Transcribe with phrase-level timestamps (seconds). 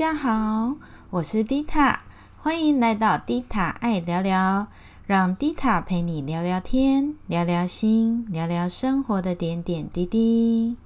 [0.00, 0.76] 家好，
[1.10, 2.04] 我是迪塔，
[2.38, 4.68] 欢迎来到迪塔爱聊聊，
[5.06, 10.78] 让迪塔陪你聊聊天，聊聊心，聊聊生活的点点滴滴。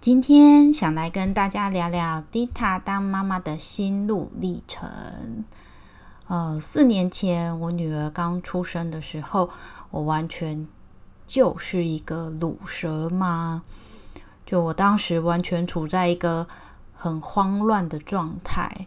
[0.00, 5.44] 今天想来跟大家聊聊迪塔当妈妈的心路历程。
[6.26, 9.48] 呃，四年前我女儿刚出生的时候，
[9.92, 10.66] 我完全
[11.24, 13.62] 就是一个乳蛇妈，
[14.44, 16.48] 就我当时完全处在一个
[17.00, 18.86] 很慌乱的状态。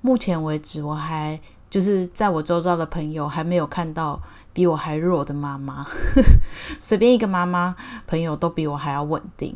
[0.00, 5.84] 目前为止，我还就是在我周遭的朋友还没有看到比我还弱的妈妈，
[6.78, 7.74] 随便一个妈妈
[8.06, 9.52] 朋友都比我还要稳定。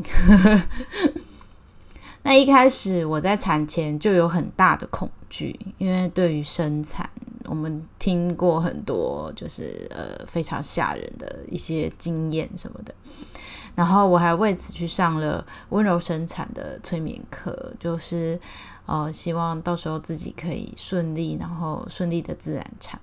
[2.24, 7.08] 那一开始我在产前就有很大的恐惧，因为对于生产，
[7.44, 12.92] 我们听过很多就是呃非常吓人的一些经验什么的。
[13.78, 18.36] 然后我还为此去上了温柔生产的催眠课，就是
[18.86, 23.00] 呃希望到时候自己可以顺利，然后顺利的自然产。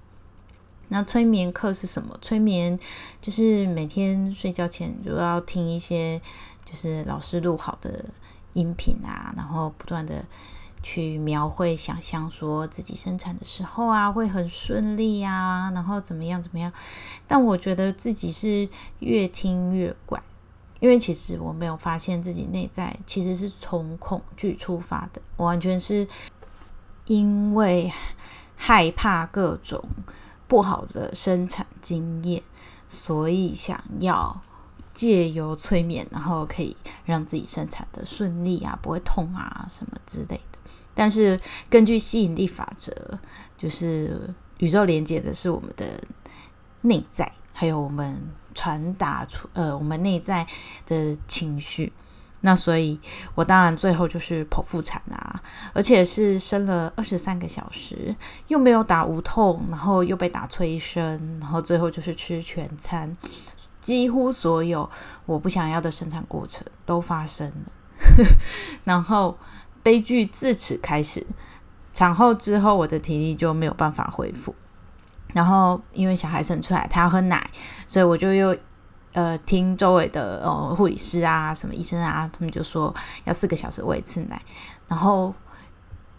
[0.90, 2.20] 那催眠课是什么？
[2.22, 2.78] 催眠
[3.22, 6.22] 就是每天睡觉前就要听一些
[6.66, 8.04] 就是老师录好的。
[8.56, 10.24] 音频啊，然后不断的
[10.82, 16.72] 去描绘、想象，说自己生产的时候啊，会很顺利啊，然后怎么样怎么样。
[17.28, 20.24] 但我觉得自己是越听越怪，
[20.86, 26.08] 因为其实我没有发现自己内在其实是从恐惧出发的，我完全是
[27.06, 27.92] 因为
[28.56, 29.84] 害怕各种
[30.48, 32.44] 不好的生产经验，
[32.88, 34.40] 所以想要。
[34.94, 40.60] 借由催眠，然后可以让自己生产的顺利啊，不会痛啊，什么之类的。
[40.94, 41.38] 但是
[41.70, 43.20] 根据吸引力法则，
[43.58, 46.02] 就是宇宙连接的是我们的
[46.80, 48.22] 内在，还有我们
[48.54, 50.46] 传达出呃我们内在
[50.86, 51.94] 的情绪。
[52.42, 53.00] 那所以，
[53.34, 55.42] 我当然最后就是剖腹产啊，
[55.74, 58.16] 而且是生了二十三个小时，
[58.50, 63.18] 又没有打无痛，然后又被打催生，然后最后就是吃全餐。
[63.82, 64.88] 几乎所有
[65.26, 67.72] 我不想要的生产过程都发生了，
[68.84, 69.36] 然后
[69.82, 71.26] 悲剧自此开始。
[71.94, 74.54] 产后之后，我的体力就没有办法恢复。
[75.36, 77.48] 然后因为小孩生出来，他要喝奶，
[77.86, 78.58] 所以我就又
[79.12, 82.92] 呃听周围的呃护理师啊、什么医生啊，他们就说
[83.26, 84.42] 要四个小时喂一次奶，
[84.88, 85.34] 然后。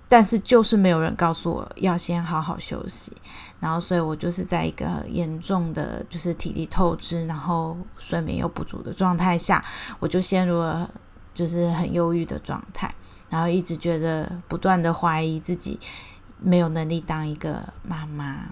[0.08, 3.12] 但是就是没有人告诉我要先好好休息，
[3.58, 9.64] 然后所以我就是在一个严重的就是体力透支，然后睡眠又不足的状态下，
[9.98, 10.88] 我就陷入了
[11.34, 12.88] 就是很忧郁的状态，
[13.28, 15.76] 然后一直觉得不断的怀疑自己
[16.38, 18.46] 没有能力当一个妈妈。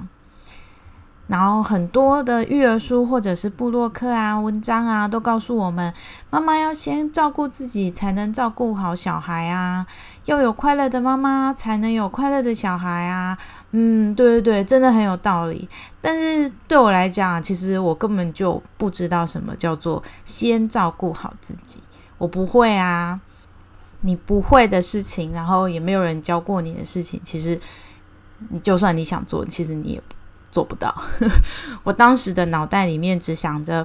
[1.26, 5.92] 然后很多的育儿书或者是布洛克啊、文章啊，都告诉我们，
[6.28, 9.86] 妈妈要先照顾自己，才能照顾好小孩啊。
[10.26, 13.38] 要有快乐的妈妈，才能有快乐的小孩啊。
[13.70, 15.66] 嗯，对对对，真的很有道理。
[16.00, 21.80] 但是对我来讲，其实我根本就不知道什么叫做先照顾好自己，
[22.18, 23.18] 我不会啊。
[24.02, 27.58] 你不会的事情，然后也没有人教过你的事情，其实
[28.50, 30.14] 你就算你想做，其实你也不。
[30.54, 30.94] 做不到，
[31.82, 33.84] 我当时的脑袋里面只想着，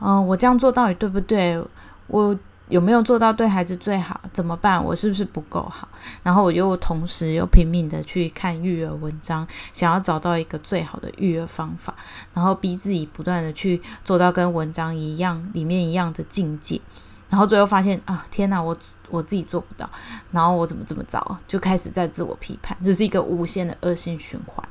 [0.00, 1.62] 嗯，我这样做到底对不对？
[2.06, 2.34] 我
[2.70, 4.18] 有没有做到对孩子最好？
[4.32, 4.82] 怎么办？
[4.82, 5.86] 我是不是不够好？
[6.22, 11.94] 然后我又同时又拼命的去看育儿文章，想要找到一个最好的育儿方法，
[12.32, 16.80] 然后逼自己不断的去做到跟文章一样里面一样的境界，
[17.28, 18.74] 然后最后发现啊，天哪，我
[19.10, 19.86] 我自己做不到，
[20.30, 21.36] 然后我怎么这么糟？
[21.46, 24.65] 就开始在自我批判，这是一个无限的恶性循环。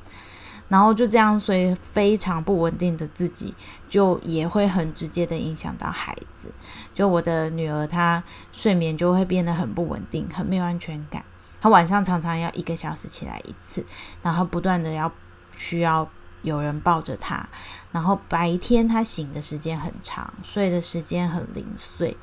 [0.68, 3.54] 然后就这样，所以非常不稳定的自己，
[3.88, 6.52] 就也会很直接的影响到孩子。
[6.92, 11.24] 就我的女儿，她睡眠就会变得很不稳定，很没有安全感。
[11.62, 13.86] 她晚上常常要一个小时起来一次，
[14.24, 15.12] 然后不断的要
[15.56, 16.10] 需要
[16.42, 17.48] 有人抱着她。
[17.92, 22.18] 然后白天她醒的时间很长，睡的时间很零碎，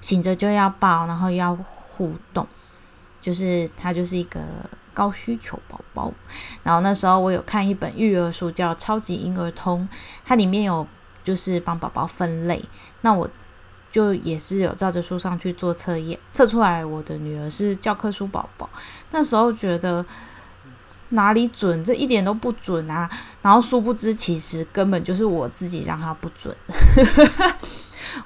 [0.00, 2.46] 醒着就要抱，然后要互动，
[3.20, 4.40] 就是她就是一个。
[4.92, 6.12] 高需求宝宝，
[6.62, 9.88] 然后那时候我有看一本育儿书，叫《超级婴儿通》，
[10.24, 10.86] 它里面有
[11.22, 12.64] 就是帮宝宝分类。
[13.02, 13.28] 那我
[13.92, 18.68] 就也是有照着书上去做测验，测出来我的女儿是教科书宝宝。
[19.10, 20.04] 那时候觉得
[21.10, 21.82] 哪里准？
[21.82, 23.10] 这一点都不准啊！
[23.42, 26.56] 然后殊不知，其实根本就是我自己让她不准。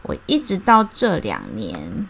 [0.03, 2.09] 我一直到这两年。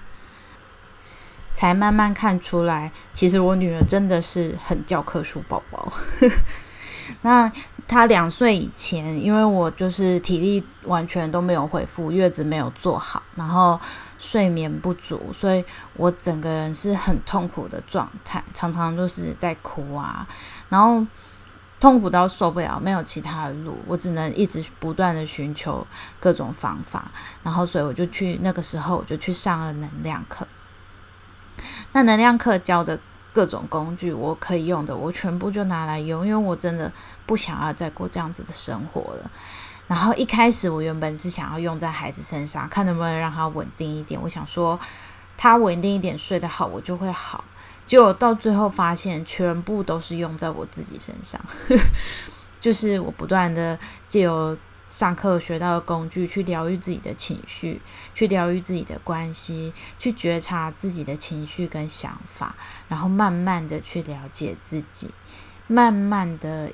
[1.55, 5.91] 才慢慢看出来，其实我女儿真的是很教科书宝宝。
[7.23, 7.51] 那
[7.87, 13.79] 她两岁以前，因为我就是体力完全都没有恢复，月子没有做好，然后
[14.19, 15.65] 睡眠不足，所以
[15.97, 20.27] 我整个人是很痛苦的状态，常常就是在哭啊，
[20.71, 21.06] 然后
[21.79, 25.87] 痛苦到受不了，没有其他的路，我只能一直不断的寻求
[26.19, 27.11] 各种方法，
[27.43, 30.49] 然后所以我就去那个时候我就去上了能量课，
[31.94, 33.00] 那能量课教的。
[33.35, 36.93] 各种工具我可以用的，我全部就拿来用，因为我真的
[37.26, 39.29] 不想要再过这样子的生活了。
[39.88, 44.20] 然后一开始我原本是想要用在孩子身上，看能不能让他稳定一点。
[44.23, 44.79] 我想说
[45.37, 47.43] 他稳定一点，睡得好，我就会好。
[47.85, 51.41] 结果到最后发现，全部都是用在我自己身上，
[52.61, 53.76] 就是我不断的
[54.08, 54.56] 借由。
[54.94, 57.82] 上课学到的工具，去疗愈自己的情绪，
[58.14, 62.55] 去疗愈自己的关系，去觉察自己的情绪跟想法，
[62.87, 65.11] 然后慢慢的去了解自己，
[65.67, 66.70] 慢慢的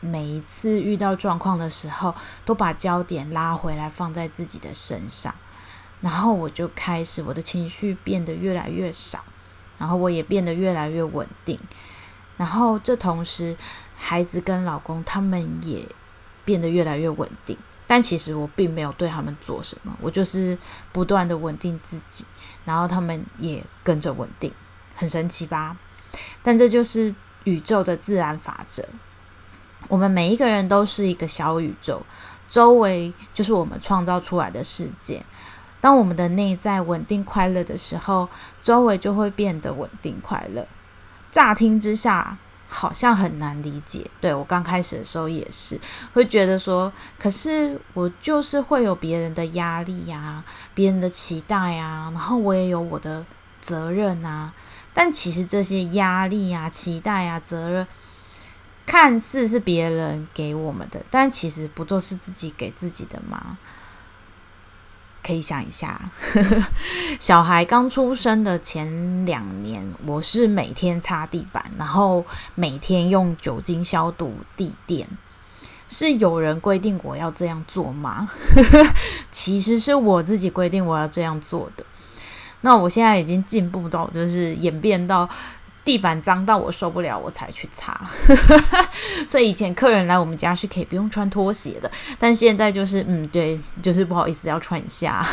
[0.00, 2.14] 每一次遇到状况的时候，
[2.44, 5.34] 都把焦点拉回来放在自己的身上，
[6.02, 9.24] 然后我就开始我的情绪变得越来越少，
[9.78, 11.58] 然后我也变得越来越稳定，
[12.36, 13.56] 然后这同时
[13.96, 15.88] 孩子跟老公他们也。
[16.46, 20.56] 变得越来越稳定，但其实我并没有对他们做什么，我就是
[20.92, 22.24] 不断的稳定自己，
[22.64, 24.50] 然后他们也跟着稳定，
[24.94, 25.76] 很神奇吧？
[26.42, 27.14] 但这就是
[27.44, 28.82] 宇宙的自然法则。
[29.88, 32.00] 我们每一个人都是一个小宇宙，
[32.48, 35.22] 周围就是我们创造出来的世界。
[35.80, 38.28] 当我们的内在稳定快乐的时候，
[38.62, 40.66] 周围就会变得稳定快乐。
[41.30, 42.38] 乍听之下。
[42.68, 45.80] 好像很难理解，对我刚开始的时候也是
[46.12, 53.24] 会觉得说，可是我就是会有别人的压力呀，别人的期待呀，然后我也有我的
[53.60, 54.52] 责任啊。
[54.92, 57.86] 但其实这些压力呀、期待呀、责任，
[58.86, 63.58] 看似是别人给我们的，但其实不都是自己给自己的吗？
[65.26, 66.00] 可以想一下，
[67.18, 72.24] 小孩刚出生的前两年，我是每天擦地板，然后
[72.54, 75.08] 每天用酒精消毒地垫。
[75.88, 78.28] 是有人规定我要这样做吗？
[79.32, 81.84] 其实是我自己规定我要这样做的。
[82.60, 85.28] 那我现在已经进步到，就是演变到。
[85.86, 87.98] 地板脏到我受不了，我才去擦。
[89.26, 91.88] 所以以前客人来我们家是可以不用穿拖鞋的，
[92.18, 95.24] 但现在就是嗯，对，就是不好意思要穿一下。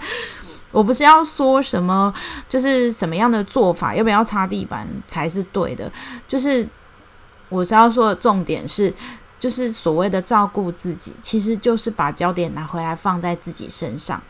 [0.72, 2.12] 我不是要说什么，
[2.48, 5.92] 就是什么样的做法，要不要擦地板才是对的。
[6.26, 6.66] 就是
[7.50, 8.90] 我是要说的重点是，
[9.38, 14.22] 就是所谓的照顾自己，其实就是把焦点拿回来放在自己身上。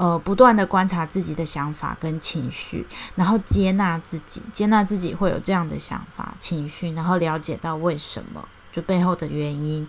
[0.00, 2.86] 呃，不断的观察自己的想法跟情绪，
[3.16, 9.86] 然后接纳自己，接纳自己会有这样的想法、情绪，然后了解到为什么，就背后的原因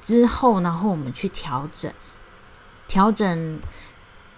[0.00, 1.92] 之后，然后我们去调整，
[2.88, 3.60] 调整，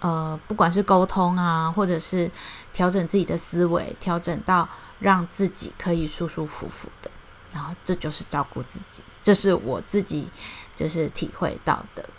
[0.01, 2.29] 呃，不管是沟通啊，或者是
[2.73, 4.67] 调整自己的思维，调整到
[4.99, 7.09] 让自己可以舒舒服服的，
[7.53, 10.27] 然后这就是照顾自己，这是我自己
[10.75, 12.09] 就是体会到的。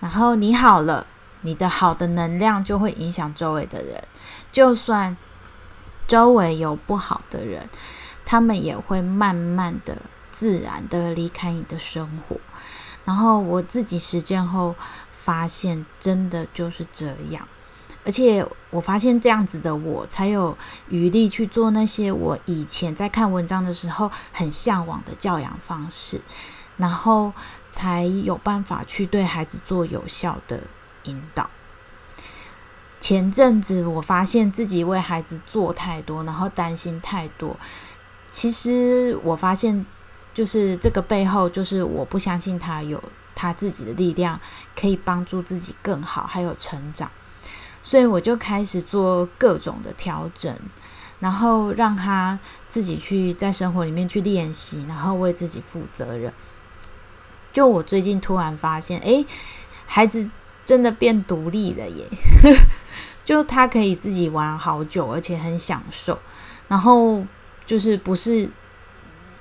[0.00, 1.06] 然后你好了。
[1.44, 4.02] 你的好的能量就会影响周围的人，
[4.50, 5.14] 就算
[6.08, 7.68] 周围有不好的人，
[8.24, 9.96] 他们也会慢慢的、
[10.32, 12.36] 自然的离开你的生活。
[13.04, 14.74] 然后我自己实践后
[15.16, 17.46] 发现，真的就是这样。
[18.06, 20.56] 而且我发现这样子的我，才有
[20.88, 26.20] 余力去做那些我以前在看文章的时候很向往的教养方式，
[26.78, 27.32] 然后
[27.66, 30.60] 才有办法去对孩子做有效的。
[31.04, 31.48] 引导。
[33.00, 37.54] 前阵子我发现自己为孩子做太多，然后担心太多。
[38.28, 39.84] 其实我发现，
[40.32, 43.02] 就是这个背后，就是我不相信他有
[43.34, 44.40] 他自己的力量，
[44.74, 47.10] 可以帮助自己更好，还有成长。
[47.82, 50.58] 所以我就开始做各种的调整，
[51.20, 52.38] 然后让他
[52.70, 56.32] 自己去在生活里面去练习，然后为自己负责任。
[57.52, 59.26] 就我最近突然发现，诶，
[59.84, 60.30] 孩子。
[60.64, 62.08] 真的变独立了耶！
[63.24, 66.18] 就他可以自己玩好久，而且很享受。
[66.68, 67.24] 然后
[67.66, 68.48] 就是不是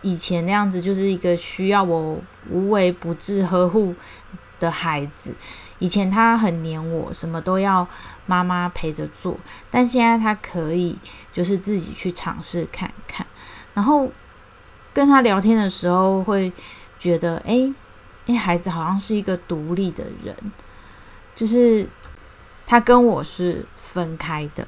[0.02, 3.96] 以前那样子，就是一个需要我无微不至呵护
[4.60, 5.34] 的孩子。
[5.80, 7.86] 以前他很黏我，什么都要
[8.26, 9.38] 妈妈陪着做。
[9.70, 10.98] 但现在他可以
[11.34, 13.28] 就是自己去尝试看看。
[13.74, 14.10] 然后
[14.94, 16.54] 跟他聊天的时候，会
[16.98, 17.70] 觉得哎
[18.28, 20.34] 哎，孩子好像是一个独立的人。
[21.36, 21.88] 就是
[22.66, 24.68] 他跟我是分开的，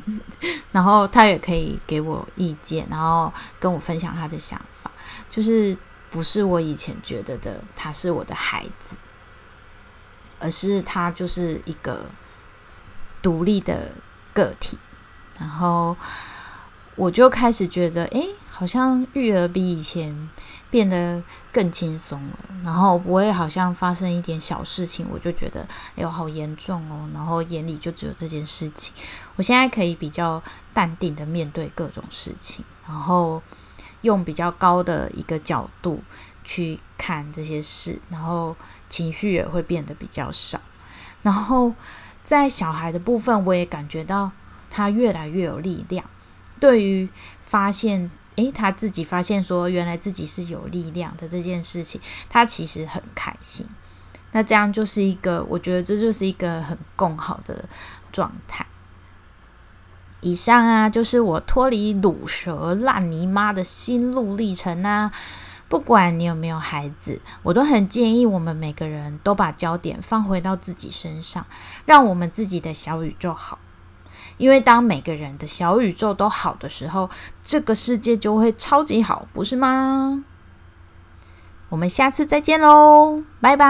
[0.72, 4.90] 然后他也可以给我意见，然后跟我分享他的想法。
[5.30, 5.76] 就是
[6.10, 8.96] 不是我以前觉得的，他是我的孩子，
[10.40, 12.06] 而是他就是一个
[13.20, 13.92] 独立的
[14.32, 14.78] 个体。
[15.38, 15.96] 然后
[16.96, 18.26] 我就开始觉得，哎，
[18.58, 20.28] 好像育儿比以前
[20.68, 21.22] 变得
[21.52, 22.38] 更轻松了。
[22.64, 25.60] 然后不会好像发生一点小事情，我就觉得，
[25.94, 27.08] 哎呦，好严重哦。
[27.14, 28.92] 然后眼里就只有这件事情。
[29.36, 30.42] 我现在可以比较
[30.74, 33.40] 淡定的面对各种事情，然后
[34.00, 36.02] 用比较高的一个角度
[36.42, 38.56] 去看这些事，然后
[38.88, 40.60] 情绪也会变得比较少。
[41.22, 41.72] 然后
[42.24, 44.32] 在小孩的部分，我也感觉到。
[44.70, 46.04] 他越来越有力量，
[46.60, 47.08] 对于
[47.40, 53.66] 发现，诶，他自己发现说，原来自己是有力量的这件事情，他其实很开心。
[54.30, 57.64] 那这样就是一个，我觉得这就是一个很共好的
[58.12, 58.64] 状态。
[60.20, 65.10] 以上啊，就是我脱离卤蛇烂泥妈的心路历程啊。
[65.68, 71.44] 不管你有没有孩子，我都很建议我们每个人都把焦点放回到自己身上，
[71.84, 73.58] 让我们自己的小宇宙好。
[74.38, 77.10] 因为当每个人的小宇宙都好的时候
[77.42, 80.24] 这个世界就会超级好不是吗？
[81.68, 83.68] 我们下次再见喽拜拜。